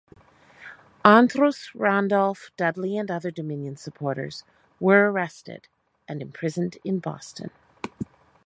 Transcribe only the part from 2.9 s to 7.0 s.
and other dominion supporters were arrested and imprisoned in